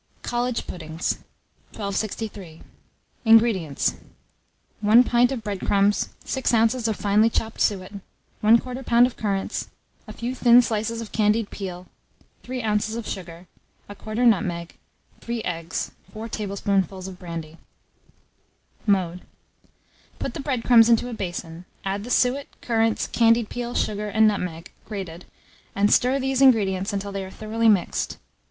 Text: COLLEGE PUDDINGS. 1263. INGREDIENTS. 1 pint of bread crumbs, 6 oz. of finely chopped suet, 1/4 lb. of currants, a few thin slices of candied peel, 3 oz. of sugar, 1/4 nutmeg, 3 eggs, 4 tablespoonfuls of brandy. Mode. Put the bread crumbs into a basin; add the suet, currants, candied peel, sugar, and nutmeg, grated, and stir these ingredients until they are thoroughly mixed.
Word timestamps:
COLLEGE 0.23 0.65
PUDDINGS. 0.65 1.19
1263. 1.77 2.63
INGREDIENTS. 3.23 3.97
1 4.79 5.03
pint 5.03 5.31
of 5.31 5.43
bread 5.43 5.59
crumbs, 5.59 6.09
6 6.25 6.51
oz. 6.55 6.87
of 6.87 6.95
finely 6.95 7.29
chopped 7.29 7.61
suet, 7.61 7.91
1/4 8.43 8.83
lb. 8.83 9.05
of 9.05 9.15
currants, 9.15 9.69
a 10.07 10.13
few 10.13 10.33
thin 10.33 10.59
slices 10.63 11.01
of 11.01 11.11
candied 11.11 11.51
peel, 11.51 11.85
3 12.41 12.63
oz. 12.63 12.95
of 12.95 13.07
sugar, 13.07 13.45
1/4 13.91 14.25
nutmeg, 14.27 14.75
3 15.19 15.43
eggs, 15.43 15.91
4 16.11 16.27
tablespoonfuls 16.27 17.07
of 17.07 17.19
brandy. 17.19 17.59
Mode. 18.87 19.21
Put 20.17 20.33
the 20.33 20.39
bread 20.39 20.63
crumbs 20.63 20.89
into 20.89 21.09
a 21.09 21.13
basin; 21.13 21.65
add 21.85 22.03
the 22.03 22.09
suet, 22.09 22.47
currants, 22.61 23.05
candied 23.05 23.49
peel, 23.49 23.75
sugar, 23.75 24.07
and 24.09 24.27
nutmeg, 24.27 24.71
grated, 24.83 25.25
and 25.75 25.93
stir 25.93 26.17
these 26.17 26.41
ingredients 26.41 26.91
until 26.91 27.11
they 27.11 27.23
are 27.23 27.29
thoroughly 27.29 27.69
mixed. 27.69 28.17